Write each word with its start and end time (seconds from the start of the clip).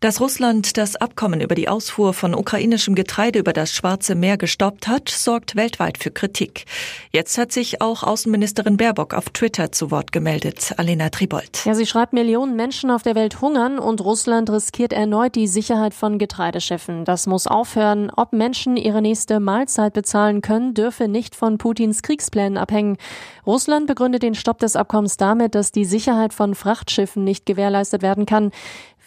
Dass 0.00 0.20
Russland 0.20 0.76
das 0.76 0.94
Abkommen 0.94 1.40
über 1.40 1.56
die 1.56 1.68
Ausfuhr 1.68 2.14
von 2.14 2.32
ukrainischem 2.32 2.94
Getreide 2.94 3.40
über 3.40 3.52
das 3.52 3.72
Schwarze 3.72 4.14
Meer 4.14 4.36
gestoppt 4.36 4.86
hat, 4.86 5.08
sorgt 5.08 5.56
weltweit 5.56 5.98
für 5.98 6.12
Kritik. 6.12 6.66
Jetzt 7.10 7.36
hat 7.36 7.50
sich 7.50 7.82
auch 7.82 8.04
Außenministerin 8.04 8.76
Baerbock 8.76 9.12
auf 9.12 9.30
Twitter 9.30 9.72
zu 9.72 9.90
Wort 9.90 10.12
gemeldet. 10.12 10.72
Alena 10.76 11.08
Tribold. 11.08 11.64
Ja, 11.64 11.74
sie 11.74 11.84
schreibt, 11.84 12.12
Millionen 12.12 12.54
Menschen 12.54 12.92
auf 12.92 13.02
der 13.02 13.16
Welt 13.16 13.40
hungern 13.40 13.80
und 13.80 14.00
Russland 14.00 14.48
riskiert 14.50 14.92
erneut 14.92 15.34
die 15.34 15.48
Sicherheit 15.48 15.94
von 15.94 16.18
Getreideschiffen. 16.18 17.04
Das 17.04 17.26
muss 17.26 17.48
aufhören. 17.48 18.12
Ob 18.16 18.32
Menschen 18.32 18.76
ihre 18.76 19.02
nächste 19.02 19.40
Mahlzeit 19.40 19.94
bezahlen 19.94 20.42
können, 20.42 20.74
dürfe 20.74 21.08
nicht 21.08 21.34
von 21.34 21.58
Putins 21.58 22.02
Kriegsplänen 22.02 22.56
abhängen. 22.56 22.98
Russland 23.44 23.88
begründet 23.88 24.22
den 24.22 24.36
Stopp 24.36 24.60
des 24.60 24.76
Abkommens 24.76 25.16
damit, 25.16 25.56
dass 25.56 25.72
die 25.72 25.84
Sicherheit 25.84 26.34
von 26.34 26.54
Frachtschiffen 26.54 27.24
nicht 27.24 27.46
gewährleistet 27.46 28.02
werden 28.02 28.26
kann. 28.26 28.52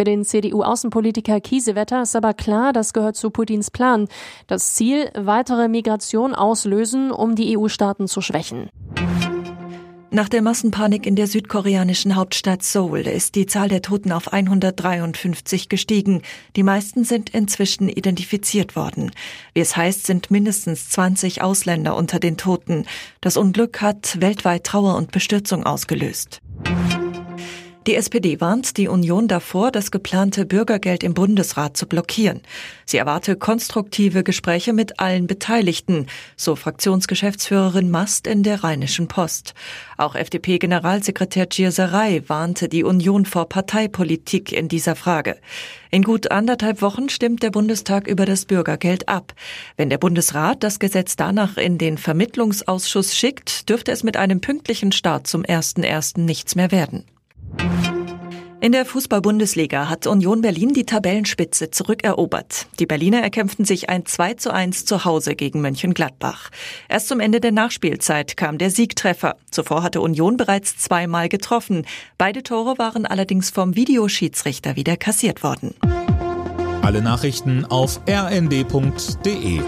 Für 0.00 0.04
den 0.04 0.24
CDU-Außenpolitiker 0.24 1.40
Kiesewetter 1.40 2.02
ist 2.02 2.14
aber 2.14 2.32
klar, 2.32 2.72
das 2.72 2.92
gehört 2.92 3.16
zu 3.16 3.30
Putins 3.30 3.72
Plan. 3.72 4.06
Das 4.46 4.74
Ziel, 4.74 5.10
weitere 5.16 5.66
Migration 5.66 6.36
auslösen, 6.36 7.10
um 7.10 7.34
die 7.34 7.58
EU-Staaten 7.58 8.06
zu 8.06 8.20
schwächen. 8.20 8.70
Nach 10.12 10.28
der 10.28 10.40
Massenpanik 10.40 11.04
in 11.04 11.16
der 11.16 11.26
südkoreanischen 11.26 12.14
Hauptstadt 12.14 12.62
Seoul 12.62 13.00
ist 13.00 13.34
die 13.34 13.46
Zahl 13.46 13.68
der 13.68 13.82
Toten 13.82 14.12
auf 14.12 14.32
153 14.32 15.68
gestiegen. 15.68 16.22
Die 16.54 16.62
meisten 16.62 17.02
sind 17.02 17.30
inzwischen 17.30 17.88
identifiziert 17.88 18.76
worden. 18.76 19.10
Wie 19.52 19.60
es 19.60 19.76
heißt, 19.76 20.06
sind 20.06 20.30
mindestens 20.30 20.90
20 20.90 21.42
Ausländer 21.42 21.96
unter 21.96 22.20
den 22.20 22.36
Toten. 22.36 22.86
Das 23.20 23.36
Unglück 23.36 23.80
hat 23.80 24.20
weltweit 24.20 24.62
Trauer 24.62 24.94
und 24.94 25.10
Bestürzung 25.10 25.66
ausgelöst. 25.66 26.40
Die 27.88 27.94
SPD 27.94 28.38
warnt 28.38 28.76
die 28.76 28.86
Union 28.86 29.28
davor, 29.28 29.72
das 29.72 29.90
geplante 29.90 30.44
Bürgergeld 30.44 31.02
im 31.02 31.14
Bundesrat 31.14 31.74
zu 31.74 31.86
blockieren. 31.86 32.42
Sie 32.84 32.98
erwarte 32.98 33.34
konstruktive 33.34 34.22
Gespräche 34.22 34.74
mit 34.74 35.00
allen 35.00 35.26
Beteiligten, 35.26 36.06
so 36.36 36.54
Fraktionsgeschäftsführerin 36.54 37.90
Mast 37.90 38.26
in 38.26 38.42
der 38.42 38.62
Rheinischen 38.62 39.08
Post. 39.08 39.54
Auch 39.96 40.16
FDP-Generalsekretär 40.16 41.46
Gierserei 41.46 42.22
warnte 42.26 42.68
die 42.68 42.84
Union 42.84 43.24
vor 43.24 43.48
Parteipolitik 43.48 44.52
in 44.52 44.68
dieser 44.68 44.94
Frage. 44.94 45.38
In 45.90 46.02
gut 46.02 46.30
anderthalb 46.30 46.82
Wochen 46.82 47.08
stimmt 47.08 47.42
der 47.42 47.52
Bundestag 47.52 48.06
über 48.06 48.26
das 48.26 48.44
Bürgergeld 48.44 49.08
ab. 49.08 49.32
Wenn 49.78 49.88
der 49.88 49.96
Bundesrat 49.96 50.62
das 50.62 50.78
Gesetz 50.78 51.16
danach 51.16 51.56
in 51.56 51.78
den 51.78 51.96
Vermittlungsausschuss 51.96 53.16
schickt, 53.16 53.70
dürfte 53.70 53.92
es 53.92 54.02
mit 54.02 54.18
einem 54.18 54.42
pünktlichen 54.42 54.92
Start 54.92 55.26
zum 55.26 55.40
1.1. 55.40 56.20
nichts 56.20 56.54
mehr 56.54 56.70
werden. 56.70 57.06
In 58.60 58.72
der 58.72 58.84
Fußball-Bundesliga 58.84 59.88
hat 59.88 60.08
Union 60.08 60.40
Berlin 60.40 60.72
die 60.72 60.84
Tabellenspitze 60.84 61.70
zurückerobert. 61.70 62.66
Die 62.80 62.86
Berliner 62.86 63.22
erkämpften 63.22 63.64
sich 63.64 63.88
ein 63.88 64.04
2 64.04 64.34
zu 64.34 64.52
1 64.52 64.84
zu 64.84 65.04
Hause 65.04 65.36
gegen 65.36 65.60
Mönchengladbach. 65.60 66.50
Erst 66.88 67.06
zum 67.06 67.20
Ende 67.20 67.38
der 67.38 67.52
Nachspielzeit 67.52 68.36
kam 68.36 68.58
der 68.58 68.70
Siegtreffer. 68.70 69.36
Zuvor 69.52 69.84
hatte 69.84 70.00
Union 70.00 70.36
bereits 70.36 70.76
zweimal 70.76 71.28
getroffen. 71.28 71.86
Beide 72.18 72.42
Tore 72.42 72.78
waren 72.78 73.06
allerdings 73.06 73.50
vom 73.50 73.76
Videoschiedsrichter 73.76 74.74
wieder 74.74 74.96
kassiert 74.96 75.44
worden. 75.44 75.74
Alle 76.82 77.00
Nachrichten 77.00 77.64
auf 77.64 78.00
rnd.de 78.08 79.60